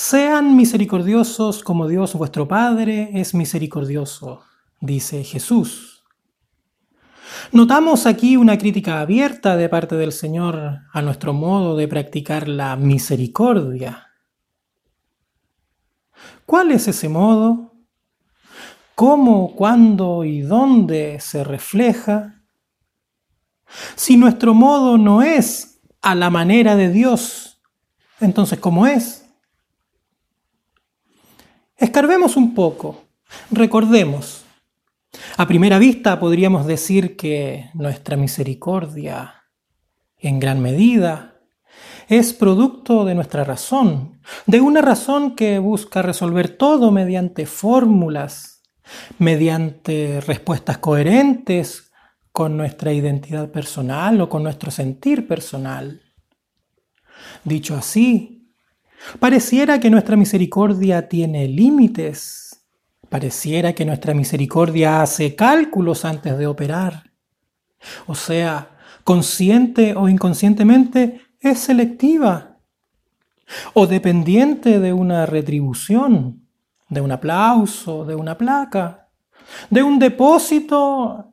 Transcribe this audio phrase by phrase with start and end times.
[0.00, 4.44] Sean misericordiosos como Dios vuestro Padre es misericordioso,
[4.80, 6.04] dice Jesús.
[7.50, 12.76] Notamos aquí una crítica abierta de parte del Señor a nuestro modo de practicar la
[12.76, 14.06] misericordia.
[16.46, 17.74] ¿Cuál es ese modo?
[18.94, 22.44] ¿Cómo, cuándo y dónde se refleja?
[23.96, 27.60] Si nuestro modo no es a la manera de Dios,
[28.20, 29.27] entonces ¿cómo es?
[31.78, 33.04] Escarbemos un poco,
[33.52, 34.44] recordemos.
[35.36, 39.44] A primera vista podríamos decir que nuestra misericordia,
[40.16, 41.36] en gran medida,
[42.08, 48.64] es producto de nuestra razón, de una razón que busca resolver todo mediante fórmulas,
[49.18, 51.92] mediante respuestas coherentes
[52.32, 56.02] con nuestra identidad personal o con nuestro sentir personal.
[57.44, 58.37] Dicho así,
[59.18, 62.64] Pareciera que nuestra misericordia tiene límites.
[63.08, 67.10] Pareciera que nuestra misericordia hace cálculos antes de operar.
[68.06, 72.58] O sea, consciente o inconscientemente es selectiva
[73.72, 76.46] o dependiente de una retribución,
[76.88, 79.08] de un aplauso, de una placa,
[79.70, 81.32] de un depósito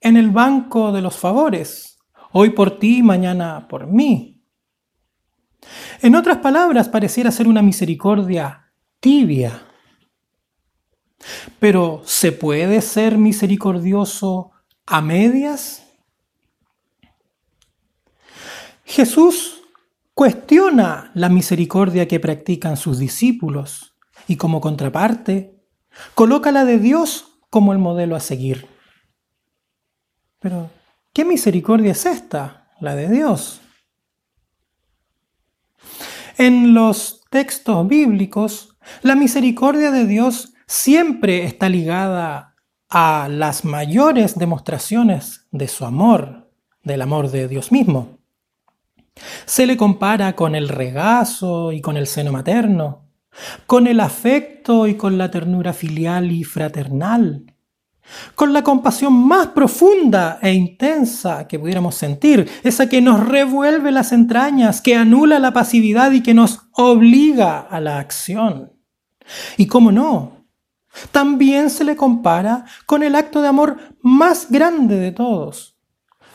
[0.00, 1.98] en el banco de los favores,
[2.32, 4.33] hoy por ti, mañana por mí.
[6.04, 9.62] En otras palabras, pareciera ser una misericordia tibia.
[11.58, 14.50] Pero ¿se puede ser misericordioso
[14.84, 15.82] a medias?
[18.84, 19.62] Jesús
[20.12, 23.96] cuestiona la misericordia que practican sus discípulos
[24.28, 25.58] y como contraparte
[26.14, 28.66] coloca la de Dios como el modelo a seguir.
[30.38, 30.68] Pero,
[31.14, 32.68] ¿qué misericordia es esta?
[32.78, 33.62] La de Dios.
[36.36, 42.56] En los textos bíblicos, la misericordia de Dios siempre está ligada
[42.88, 46.50] a las mayores demostraciones de su amor,
[46.82, 48.18] del amor de Dios mismo.
[49.46, 53.08] Se le compara con el regazo y con el seno materno,
[53.66, 57.53] con el afecto y con la ternura filial y fraternal,
[58.34, 64.12] con la compasión más profunda e intensa que pudiéramos sentir, esa que nos revuelve las
[64.12, 68.72] entrañas, que anula la pasividad y que nos obliga a la acción.
[69.56, 70.46] Y cómo no,
[71.10, 75.78] también se le compara con el acto de amor más grande de todos,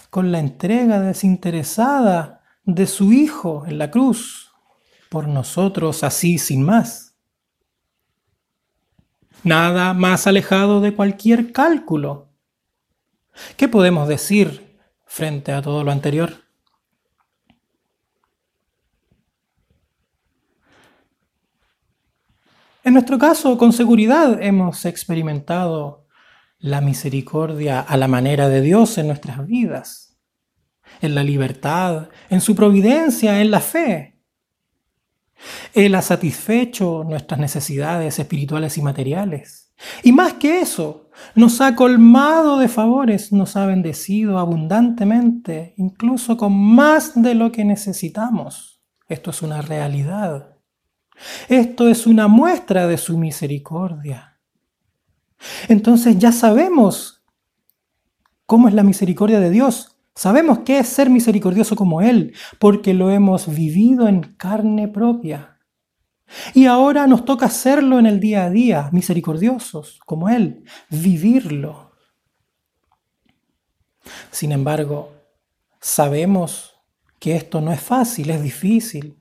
[0.09, 4.51] con la entrega desinteresada de su Hijo en la cruz,
[5.09, 7.08] por nosotros así sin más.
[9.43, 12.29] Nada más alejado de cualquier cálculo.
[13.55, 16.43] ¿Qué podemos decir frente a todo lo anterior?
[22.83, 26.07] En nuestro caso, con seguridad hemos experimentado
[26.57, 30.17] la misericordia a la manera de Dios en nuestras vidas,
[31.01, 34.18] en la libertad, en su providencia, en la fe.
[35.73, 39.71] Él ha satisfecho nuestras necesidades espirituales y materiales.
[40.03, 46.53] Y más que eso, nos ha colmado de favores, nos ha bendecido abundantemente, incluso con
[46.53, 48.81] más de lo que necesitamos.
[49.07, 50.57] Esto es una realidad.
[51.47, 54.39] Esto es una muestra de su misericordia.
[55.67, 57.23] Entonces ya sabemos
[58.45, 59.95] cómo es la misericordia de Dios.
[60.15, 65.58] Sabemos qué es ser misericordioso como Él, porque lo hemos vivido en carne propia.
[66.53, 71.91] Y ahora nos toca hacerlo en el día a día, misericordiosos como Él, vivirlo.
[74.31, 75.11] Sin embargo,
[75.79, 76.75] sabemos
[77.19, 79.19] que esto no es fácil, es difícil.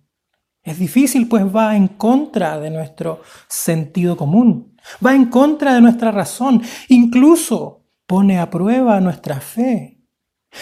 [0.63, 6.11] Es difícil pues va en contra de nuestro sentido común, va en contra de nuestra
[6.11, 9.99] razón, incluso pone a prueba nuestra fe.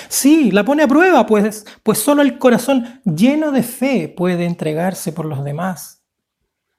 [0.09, 5.13] Sí, la pone a prueba, pues, pues solo el corazón lleno de fe puede entregarse
[5.13, 5.96] por los demás.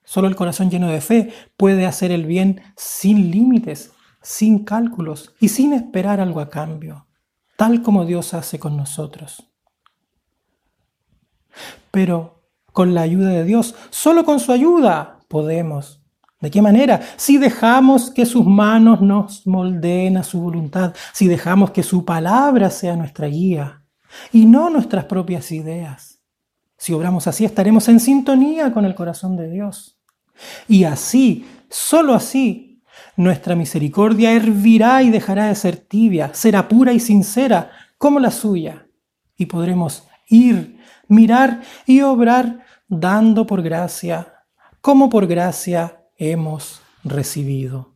[0.08, 5.50] Solo el corazón lleno de fe puede hacer el bien sin límites, sin cálculos y
[5.50, 7.06] sin esperar algo a cambio,
[7.58, 9.52] tal como Dios hace con nosotros.
[11.90, 16.00] Pero con la ayuda de Dios, solo con su ayuda podemos
[16.40, 17.02] ¿De qué manera?
[17.16, 22.70] Si dejamos que sus manos nos moldeen a su voluntad, si dejamos que su palabra
[22.70, 23.82] sea nuestra guía
[24.32, 26.22] y no nuestras propias ideas.
[26.78, 29.97] Si obramos así, estaremos en sintonía con el corazón de Dios.
[30.66, 32.82] Y así, solo así,
[33.16, 38.86] nuestra misericordia hervirá y dejará de ser tibia, será pura y sincera como la suya.
[39.36, 44.34] Y podremos ir, mirar y obrar dando por gracia
[44.80, 47.94] como por gracia hemos recibido.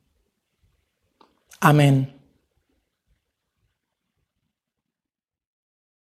[1.61, 2.22] Amén.